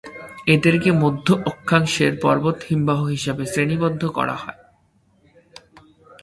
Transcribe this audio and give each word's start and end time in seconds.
এদেরকে 0.47 0.89
মধ্য-অক্ষাংশের 0.91 2.13
পর্বত 2.21 2.57
হিমবাহ 2.69 2.99
হিসেবে 3.05 3.43
শ্রেণীবদ্ধ 3.45 4.01
করা 4.07 4.35
হয়। 4.35 4.59